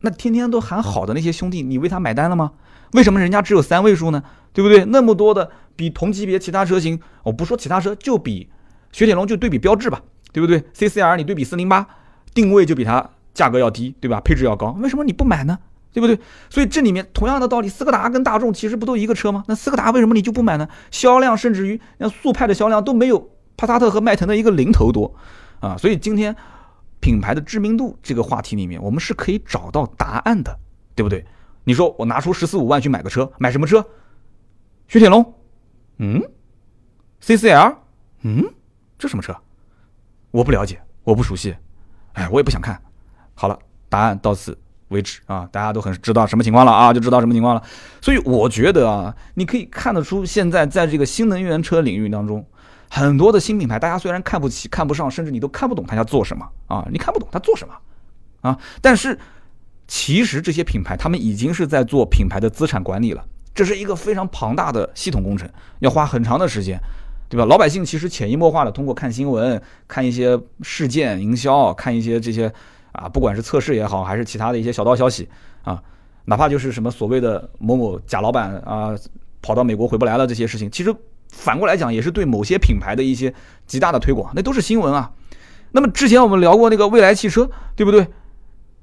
[0.00, 2.52] 那天天都喊好的那些兄弟，你为他买单了吗？
[2.92, 4.22] 为什么人家只有三位数呢？
[4.52, 4.84] 对不对？
[4.84, 8.50] 那么多的比同级别其他车型，我不说其他车，就比
[8.92, 11.86] 雪铁龙就对比标致吧，对不对？CCR 你对比四零八，
[12.34, 14.20] 定位就比它价格要低，对吧？
[14.20, 15.58] 配置要高，为什么你不买呢？
[15.92, 16.18] 对不对？
[16.48, 19.42] 所以这里面同样的道理，斯柯达跟大众其实不都一个车吗？
[19.48, 20.68] 那斯柯达为什么你就不买呢？
[20.90, 25.12] 销量甚至于那速派的销量都没有帕萨特和迈腾的一个零头多
[25.58, 25.76] 啊！
[25.76, 26.34] 所以今天
[27.00, 30.56] 品牌的知名度这个话题里面，我们是可以找到答案的，
[30.94, 31.24] 对不对？
[31.64, 33.84] 你说我拿出十四五万去买个车，买什么车？
[34.86, 35.34] 雪铁龙？
[35.98, 36.22] 嗯
[37.22, 37.76] ？CCL？
[38.22, 38.44] 嗯？
[38.98, 39.36] 这什么车？
[40.30, 41.54] 我不了解，我不熟悉，
[42.12, 42.80] 哎，我也不想看。
[43.40, 44.58] 好了，答案到此。
[44.88, 47.62] 为止啊，大家都很知道什么情况了啊，就知道什么情况了。
[48.02, 52.44] 所以我觉得啊，你可以看得出，现在在这个新能源车领域当中，
[52.90, 57.74] 很多的新品牌，大家虽然看不起、看不上，甚至你都看不懂他要做什么啊，你看不懂他做什么
[58.42, 59.18] 啊，但是
[59.86, 63.24] 其实这些品牌他们已经是在做品牌的资产管理了，
[63.54, 65.48] 这是一个非常庞大的系统工程，
[65.78, 66.76] 要花很长的时间，
[67.28, 67.44] 对吧？
[67.44, 72.52] 老百姓其实潜移默化的通过看新闻、看一些事件营销、看一些这些。
[72.92, 75.28] 啊，不管是测试也好，还是其他的一些小道消息
[75.62, 75.82] 啊，
[76.24, 78.94] 哪怕就是什么所谓的某某贾老板啊，
[79.40, 80.94] 跑到美国回不来了这些事情，其实
[81.28, 83.32] 反过来讲也是对某些品牌的一些
[83.66, 85.12] 极大的推广，那都是新闻啊。
[85.72, 88.06] 那么之前我们聊过那个未来汽车，对不对？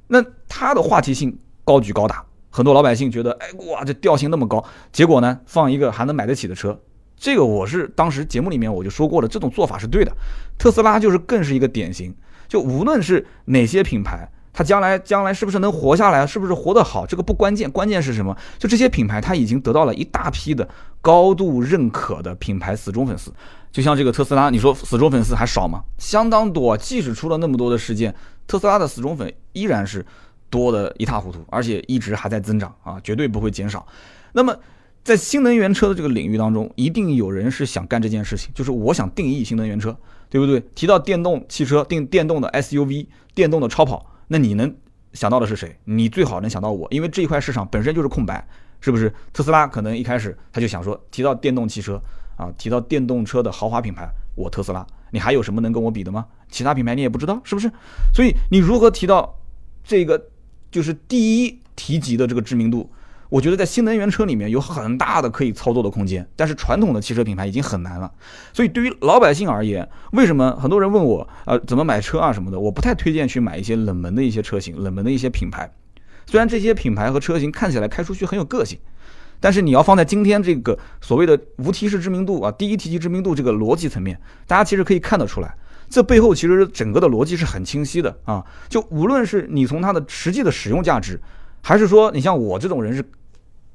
[0.08, 6.80] 那它的话题性高举高打，很多老百姓觉得，哎哇，这调性那么高，结果呢，放一个还能买得起的车，
[7.17, 10.12] 这个我是当时节目里面我就说过了，这种做法是对的。
[10.58, 12.15] 特斯拉就是更是一个典型。
[12.48, 18.36] 就无论是哪些品牌，它将来将来是不是能活下来，是不是活得好，这个不关键，关键是什么？
[18.58, 20.68] 就这些品牌，它已经得到了一大批的
[21.02, 23.32] 高度认可的品牌死忠粉丝。
[23.72, 25.84] 就像这个特斯拉，你说死忠粉丝还少吗？
[26.00, 26.76] 相当多。
[26.78, 28.16] 即使出了那么多的事件，
[28.48, 30.04] 特斯拉的死忠粉依然是
[30.50, 33.86] 多的一塌糊涂，而且一直还在增长啊，绝对不会减少。
[34.32, 34.56] 那么，
[35.08, 39.96] 在新能源车的这个领域当中，一定有人是想干这件事情，就是我想定义新能源车。
[40.30, 40.62] 对不对？
[40.76, 44.76] 提到电动汽车、定电动的 SUV、电动的超跑，那你能
[45.13, 45.74] 想到的是谁？
[45.86, 48.46] 你最好能想到我，因为这一块市场本身就是空白，
[48.82, 49.10] 是不是？
[49.32, 51.98] 特斯拉可能一开始他就想说，提到电动汽车
[52.36, 56.26] 啊，提到电动车的豪华品牌，我特斯拉，你还有什么能跟我比的吗？
[56.50, 57.72] 其他品牌你也不知道，是不是？
[58.13, 59.34] 所以你如何提到
[59.86, 60.22] 这个
[60.70, 62.91] 就是第一提及的这个知名度？
[63.30, 68.10] 我觉得在新能源车里面有很大的可以操作的空间，但是传统的汽车品牌已经很难了。
[68.54, 72.58] 所以对于老百姓而言，为什么很多人问我，呃，怎么买车啊什么的？
[72.58, 75.70] 我不太推荐去买一些冷门的一些车型，冷门的一些品牌。
[76.26, 78.80] 虽然这些品牌和车型看起来开出去很有个性，
[79.42, 85.54] 但是你要放在今天这个所谓的无提示知名度啊，第一提及知名度这个逻辑层面，大家其实可以看得出来，
[85.90, 88.46] 这背后其实整个的逻辑是很清晰的啊。
[88.70, 91.20] 就无论是你从它的实际的使用价值，
[91.62, 93.04] 还是说你像我这种人是。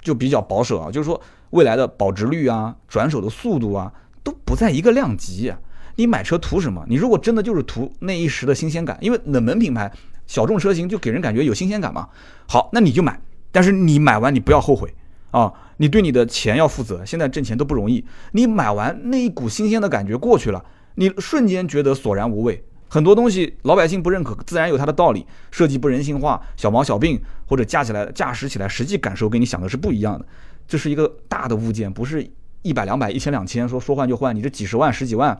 [0.03, 1.19] 就比较保守啊，就是说
[1.51, 3.91] 未来的保值率啊、转手的速度啊，
[4.23, 5.51] 都不在一个量级。
[5.97, 6.85] 你买车图什么？
[6.89, 9.93] 你如果真的就是图那一时的新鲜感，因为冷门品牌、
[10.27, 12.09] 小众车型就给人感觉有新鲜感嘛。
[12.49, 14.93] 好，那你就买，但是你买完你不要后悔
[15.31, 15.53] 啊！
[15.77, 17.05] 你对你的钱要负责。
[17.05, 22.65] 现在挣钱都不容易，你买完那一股新鲜的感觉过去了，你瞬间觉得索然无味。
[22.93, 25.27] 很多东西老百姓不认可，自然有它的道理。
[25.51, 30.27] 设计不人性化，小毛小病，或者驾起来驾驶起来实际感受跟你想的是不一样的。
[30.69, 34.37] 这是一个大的物件，不是一百两百一千两千说说换就换。
[34.37, 35.31] 你这几十万十几万，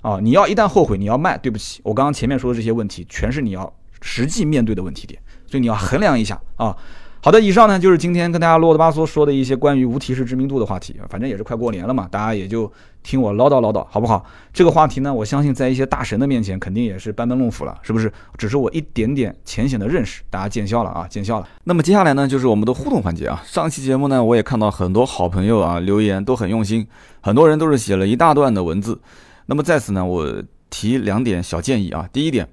[0.00, 3.70] 啊，你要一旦后悔你要卖，对不起，我刚刚前面说的这些问题全是你要
[4.00, 6.74] 实际面对的问题点，所以你要衡量一下啊。
[7.28, 14.24] 好的，以上呢就是今天跟大家啰里吧嗦说的一些关于无提示知名度的话题，反正也是快过年了嘛，大家也就听我唠叨唠叨，好不好？
[14.50, 18.10] 这个话题呢，我相信在一些大神的面前肯定也是班门弄斧了，是不是？
[18.38, 21.46] 只是我一点点浅显的认识，大家见笑了啊，见笑了。
[21.64, 23.42] 那么接下来呢，就是我们的互动环节啊。
[23.44, 26.86] 上期节目呢，我也看到很多好朋友啊留言都很用心，
[27.20, 28.98] 很多人都是写了一大段的文字。
[29.44, 32.08] 那么在此呢，我提两点小建议啊。
[32.10, 32.48] 第一点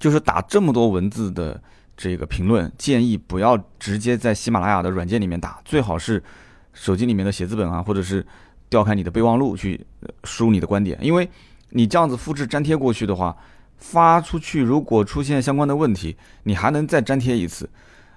[0.00, 1.60] 就是打这么多文字的。
[1.96, 6.22] 这个评论建议不要直接在喜马拉雅的软件里面打，最好是
[6.72, 8.26] 手机里面的写字本啊，或者是
[8.68, 9.80] 调开你的备忘录去
[10.24, 11.28] 输入你的观点，因为
[11.70, 13.36] 你这样子复制粘贴过去的话，
[13.78, 17.70] 发出去如果出现相关的问题，你还能再粘贴一次。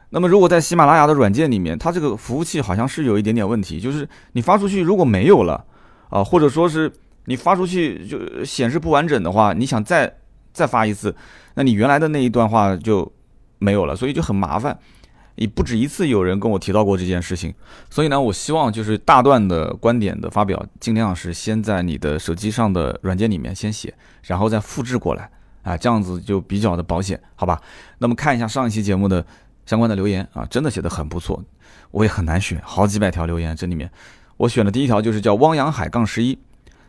[0.10, 5.64] 那么如果在喜马拉雅的软件里面，它这个服务器好像是有一点点问题，就是你发出去如果没有了
[6.10, 6.92] 啊，或者说是
[7.26, 10.12] 你发出去就显示不完整的话，你想再
[10.52, 11.16] 再发一次，
[11.54, 13.14] 那你原来的那一段话就。
[13.60, 14.78] 没有了，所以就很麻烦。
[15.36, 17.54] 也不止一次有人跟我提到过这件事情，
[17.92, 23.94] 所以呢，我希望就是大段的观点的发表，尽量是先在你的手机上的软件里面先写，
[24.24, 25.30] 然后再复制过来
[25.62, 27.62] 啊，这样子就比较的保险，好吧？
[28.00, 29.24] 那么看一下上一期节目的
[29.68, 31.40] 相关的留言啊，真的写的很不错，
[31.92, 33.92] 我也很难选，好几百条留言，这里面
[34.38, 36.40] 我选的第一条就是叫汪洋海杠十一，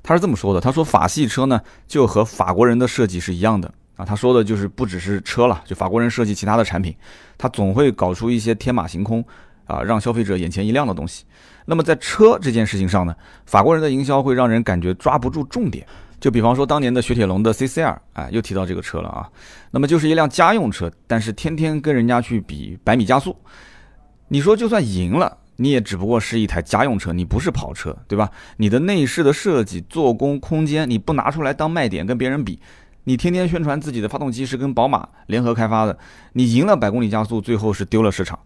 [0.02, 3.74] 他是这么说的，他说法系车呢就和法国人的设计是一样的。
[3.98, 6.94] 啊，他说的就是不只是车了，就法国人设计其他的产品，
[7.36, 9.22] 他总会搞出一些天马行空
[9.66, 11.24] 啊，让消费者眼前一亮的东西。
[11.66, 15.84] 那么在车这件事情上呢，法国人的营销会让人感觉抓不住重点。
[16.20, 19.28] 就比方说当年的雪铁龙的 CCR，哎，又提到这个车了啊。
[19.72, 23.36] 那么就是一辆家用车，但是天天跟人家去比百米加速，
[24.28, 28.30] 你说就算赢了，你也只不过是一台家用车，你不是跑车，对吧？
[28.56, 32.60] 你的内饰的设计、做工、空间，你不拿出来当卖点跟别人比。
[33.08, 35.98] 你天天宣传自己的发动机是跟宝马联合开发的，
[36.34, 38.38] 你赢了百公里加速，最后是丢了市场。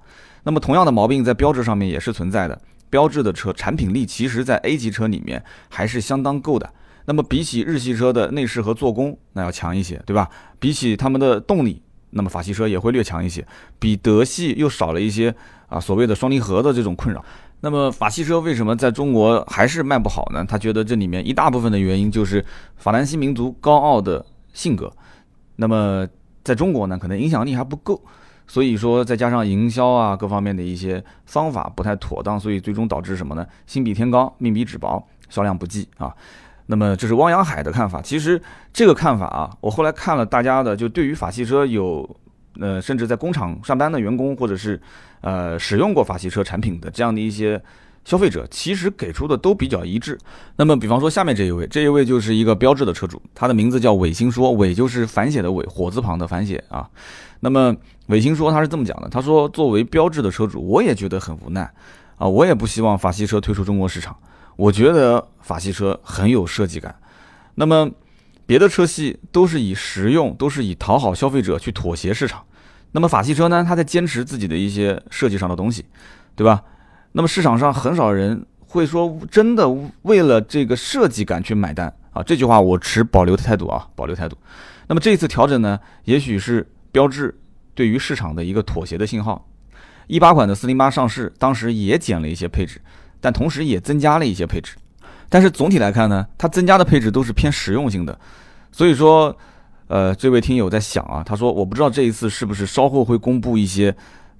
[0.45, 6.73] 那么同样的毛病在标志上面也是存在的，标志的车产品力其实在 A 级车里面还是相当够的。
[7.07, 10.31] 那么比起日系车的内饰和做工，那要强一些，对吧？
[10.61, 13.45] 比起他们的动力，那么法系车也会略强一些。
[13.81, 15.35] 比德系又少了一些
[15.67, 17.25] 啊所谓的双离合的这种困扰。
[17.63, 20.45] 那么法系车为什么在中国还是卖不好呢？
[20.49, 22.45] 他觉得这里面一大部分的原因就是
[22.77, 24.25] 法兰西民族高傲的。
[24.53, 24.93] 性格，
[25.57, 26.07] 那么
[26.45, 28.03] 在中国呢，可能影响力还不够，
[28.47, 33.47] 所以说再加上营销啊各方面的一些方法不太妥当，所以最终导致什么呢？
[33.67, 36.15] 心比天高，命比纸薄，销量不济啊。
[36.67, 38.01] 那么这是汪洋海的看法。
[38.03, 38.41] 其实
[38.73, 42.09] 这个看法啊，我后来看了大家的，就对于法系车有
[42.61, 44.81] 呃，甚至在工厂上班的员工，或者是
[45.21, 47.63] 呃使用过法系车产品的这样的一些。
[48.05, 50.19] 消费者其实给出的都比较一致。
[50.57, 56.89] 那么，比方说下面这一位，这一位就是一个标志的车主，他的名字叫伟星说，伟就是反写的伟，火字旁的反写啊。
[57.41, 57.75] 那么
[58.07, 61.73] 伟星说他是这么讲的，他说作为标志的车主，我也觉得很无奈
[62.17, 64.17] 啊，我也不希望法系车退出中国市场。
[64.57, 66.95] 我觉得法系车很有设计感，
[67.55, 67.91] 那么
[68.45, 72.45] 别的车系都是以实用，都是以讨好消费者去妥协市场，
[72.93, 75.85] 那么法系车呢，它在坚持自己的一些设计上的东西，
[76.37, 76.63] 对吧？
[77.13, 79.69] 那么市场上很少人会说真的
[80.03, 84.37] 为了这个设计感去买单啊，这句话我持保留的态度啊，保留态度。
[84.89, 87.35] 那么这一次调整呢，也许是标志
[87.75, 89.47] 对于市场的一个妥协的信号。
[90.07, 92.81] 一八款的四零八上市，当时也减了一些配置，
[93.21, 94.75] 但同时也增加了一些配置。
[95.29, 98.19] 但是总体来看呢，它增加的配置都是偏实用性的。
[98.71, 99.35] 所以说，
[99.87, 103.95] 呃，这位听友在想啊，他说我不知道这一次是不是稍后会公布一些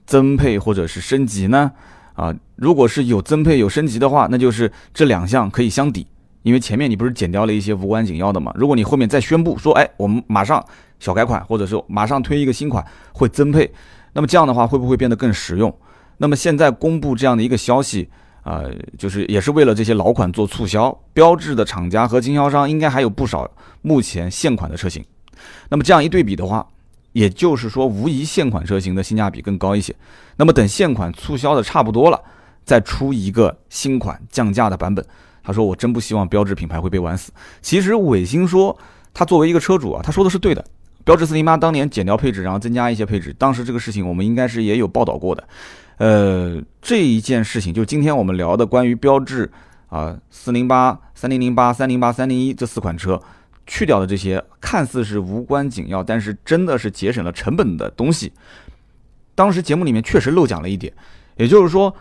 [0.05, 1.71] 增配或者是升级呢？
[2.15, 6.07] 啊，如果是有增配有升级的话，那就是这两项可以相抵，
[6.43, 8.53] 因为前面你不是减掉了一些无关紧要的嘛。
[8.55, 10.65] 如果你后面再宣布说，哎，我们马上
[11.01, 13.71] 小改款，或者是马上推一个新款会增配，
[14.13, 15.75] 那么这样的话会不会变得更实用？
[16.19, 18.09] 那么现在公布这样的一个消息，
[18.43, 18.63] 啊，
[18.99, 25.05] 就是也是为了这些老款做促销，标志的厂家和经销商应该还有不少目前现款的车型，
[25.69, 26.67] 那么这样一对比的话。
[27.13, 29.95] 也就是说，无疑现款车型的性价比更高一些。
[30.37, 32.21] 那么等现款促销的差不多了，
[32.65, 35.05] 再出一个新款降价的版本。
[35.43, 38.77] 他说：“我真不希望标致品牌会被玩死。”其实伟星说，
[39.13, 40.65] 他作为一个车主啊，他说的是对的。
[41.05, 45.49] 标致四零八当年减掉配置，然后增加一些配置，当时这个事情我们应该是也有报道过的。
[45.97, 49.51] 呃，这一件事情就今天我们聊的关于标致
[49.89, 53.21] 啊四零八、三零零八、三零八、三零一这四款车。
[53.67, 58.33] 去掉的这些看似是无关紧要，但是真的是节省了成本的东西。
[59.35, 60.93] 当时节目里面确实漏讲了一点，
[61.37, 61.95] 也就是说，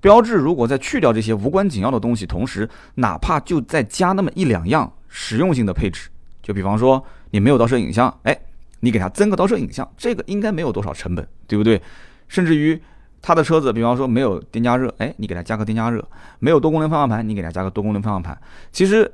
[0.00, 6.08] 标志如果在去掉这些无关紧要的东西，同时哪怕就再加那么一两样实用性的配置，
[6.42, 8.38] 就比方说你没有倒车影像，哎，
[8.80, 11.82] 你给它增个倒车影像，这个应该没有多少成本，对不对？
[12.28, 12.80] 甚至于
[13.20, 16.00] 他的车子，比方说没有电加热，哎，你给他加个电加热；
[16.38, 18.40] 没有多功能方向盘，你给他加个多功能方向盘。
[18.70, 19.10] 其实，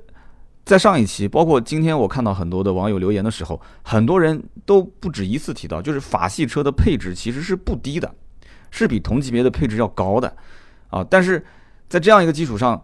[0.65, 8.11] 在上一期，包括今天我看到很多的网友留言的时候，很多人都不止一次提到，就是法系车的配置其实是不低的，
[8.71, 10.35] 是比同级别的配置要高的
[10.89, 11.07] 啊。
[11.11, 11.45] 但是
[11.89, 12.83] 在这样一个基础上，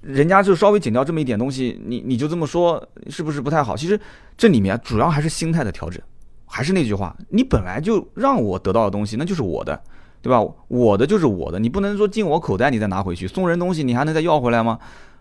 [0.00, 3.76] 人家就稍微减掉这么一点东西，你你就这么说，是不是不太好？
[3.76, 4.00] 其实
[4.36, 6.00] 这里面主要还是心态的调整。
[6.46, 9.80] 还是那句话，你本来就让我得到的东西，那就是我的。
[10.20, 10.40] 对吧？
[10.66, 14.76] 我的就是我的，你不能说进我口袋你再拿回去，送人东西你还能再要回来吗？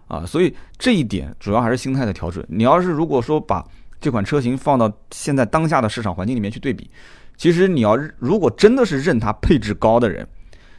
[0.08, 2.44] 啊，所以这一点主要还是心态的调整。
[2.48, 3.66] 你要是如果说把
[4.00, 6.90] 这款车型放到现在当下的市场环境里面去对比，
[7.36, 10.28] 其实你要如果真的是认它配置高的人，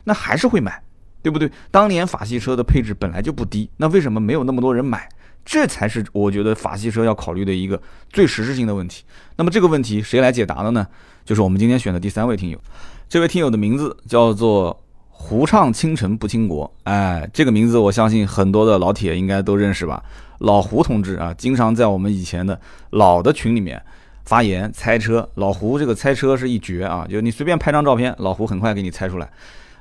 [0.04, 0.82] 那还是会买，
[1.22, 1.50] 对不对？
[1.70, 5.08] 当年法系车的配置本来就不低，那为什么没有那么多人买？
[5.44, 9.04] 这才是我觉得法系车要考虑的一个最实质性的问题。
[9.36, 10.86] 那么这个问题谁来解答的呢？
[11.24, 12.60] 就是我们今天选的第三位听友。
[13.08, 14.78] 这位听友的名字叫做
[15.20, 20.02] “胡唱倾城不倾国”，哎，这个名字我相信很多的老铁应该都认识吧？
[20.38, 22.58] 老胡同志啊，经常在我们以前的
[22.90, 23.82] 老的群里面
[24.24, 25.28] 发言猜车。
[25.34, 29.28] 老胡这个猜车是一绝啊，就你随便拍张照片，老胡很快给你猜出来。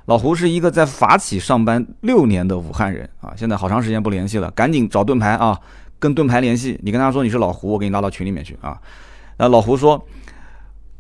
[0.06, 5.58] 老胡是一个在法企上班六年的武汉人啊，现在好长时间不联系了，赶紧找盾牌啊，
[6.00, 6.78] 跟盾牌联系。
[6.82, 8.78] 你跟他说你是老胡，我给你拉到群里面去啊。
[9.38, 10.04] 那老胡说，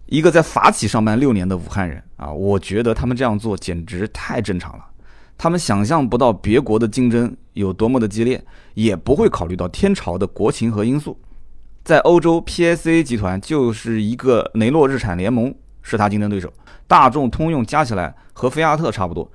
[0.07, 4.85] 一个在法企上班六年的武汉人啊，我觉得他们这样做简直太正常了。
[5.37, 8.41] 他们想象不到别国的竞争有多么的激烈，
[8.73, 11.19] 也不会考虑到天朝的国情和因素。
[11.83, 16.51] 在欧洲，PSA 集团就是一个雷诺日产联盟是他竞争对手。
[16.87, 19.29] 大众、通用加起来和菲亚特差不多，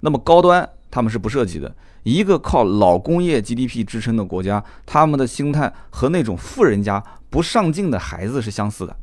[0.00, 1.74] 那么高端他们是不涉及的。
[2.02, 8.94] 一个靠老工业 GDP 支撑的国家，他们的心态和那种富人家不上进的孩子是相似的。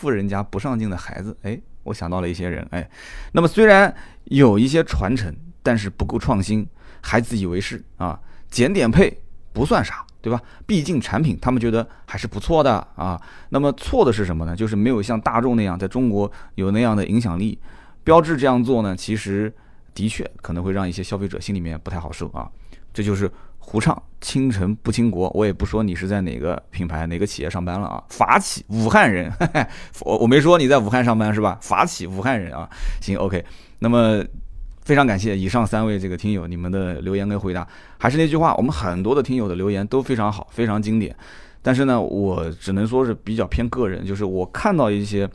[0.00, 2.88] 富人家不上进的孩子，哎，我想到了一些人，哎，
[3.32, 3.94] 那么虽然
[4.24, 6.66] 有一些传承，但是不够创新，
[7.00, 8.18] 还自以为是啊，
[8.50, 9.20] 减点配
[9.52, 10.04] 不算啥。
[10.22, 10.38] 对吧？
[10.66, 13.18] 毕竟产品他们觉得还是不错的啊。
[13.48, 14.54] 那么错的是什么呢？
[14.54, 17.58] 就是没有像大众那样在中国有那样的影响力。
[18.04, 19.50] 标志这样做呢，其实
[19.94, 22.46] 的确可能会让一些消费者心里面不太好受啊。
[22.92, 25.30] 这就是胡唱倾城不倾国。
[25.34, 28.02] 我也不说你是在哪个品牌、哪个企业上班了啊。
[28.08, 29.32] 法企武汉人，
[30.04, 31.58] 我我没说你在武汉上班是吧？
[31.60, 32.68] 法企武汉人啊。
[33.00, 33.44] 行，OK。
[33.78, 34.24] 那么。
[34.82, 41.14] 非常感谢以上三位这个听友你们的留言跟回答，还是那句话，我们很多的听友的留言都非常好，非常经典。
[41.62, 45.28] 但是呢，我只能说是比较偏个人，就是我看到一些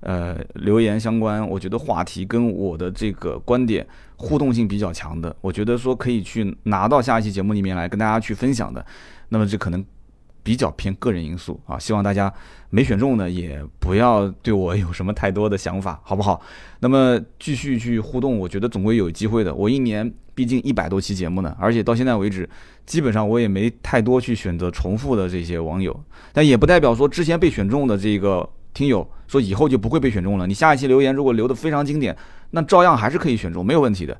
[0.00, 3.84] 呃留言相关，我觉得话题跟我的这个观点
[4.22, 8.86] 互动性比较强的，我觉得说可以去拿到下一期节目里面来跟大家去分享的。
[9.28, 9.84] 那么这可能。
[10.44, 12.32] 比较偏个人因素啊，希望大家
[12.68, 16.42] 没选中呢，也不要对我有什么太多的想法，好不好？
[16.80, 19.54] 那么继续去互动，我觉得总归有机会的。
[19.54, 22.50] 我一年毕竟一百多期节目呢，而且到现在为止，
[22.84, 25.96] 基本上我也没太多去选择重复的这些网友，
[26.32, 30.46] 但也不代表说之前被选中的这个听友说以后就不会被选中了。
[30.48, 32.16] 你下一期留言如果留的非常经典，
[32.52, 34.16] 那照样还是可以选中，没有问题的。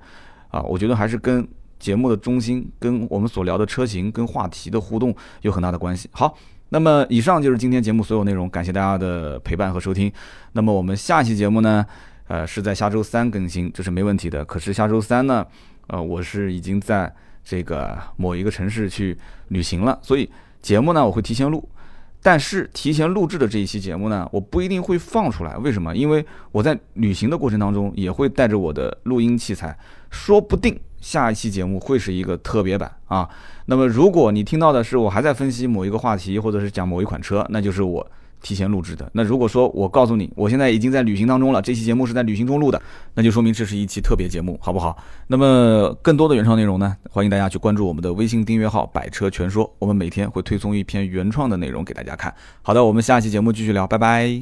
[0.50, 1.48] 啊，我觉得还是跟。
[1.82, 6.08] 节目的中心跟我们所聊的车型跟话题的互动有很大的关系。
[6.12, 10.08] 好，那么以上就是今天节目所有内容，感谢大家的陪伴和收听。
[10.52, 11.84] 那么我们下期节目呢，
[12.28, 14.44] 呃，是在下周三更新，这是没问题的。
[14.44, 15.44] 可是下周三呢，
[15.88, 17.12] 呃，我是已经在
[17.42, 19.18] 这个某一个城市去
[19.48, 20.30] 旅行了，所以
[20.60, 21.68] 节目呢我会提前录。
[22.22, 25.56] 但是提前录制的这一期节目呢，我不一定会放出来。
[25.58, 25.94] 为什么？
[25.96, 29.76] 因为我在旅行的过程当中也会带着我的录音器材，
[30.10, 30.78] 说不定。
[31.00, 33.28] 下一期节目会是一个特别版啊，
[33.66, 38.08] 那么如果你听到的是我还在分析某一个话题，或者是讲某一款车，那就是我
[38.42, 39.08] 提前录制的。
[39.12, 42.80] 那如果说我告诉你，我现在已经在旅行当中了，这期节目是在旅行中录的，
[43.14, 44.96] 那就说明这是一期特别节目，好不好？
[45.26, 52.34] 那么更多的原创内容呢，欢迎大家去关注我们的微信订阅号“百车全说”，我们每天会推送一篇原创的内容给大家看。
[52.62, 54.40] 好的，我们下期节目继续聊，拜拜。